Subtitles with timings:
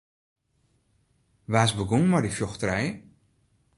[1.51, 2.87] Wa is begûn mei dy fjochterij?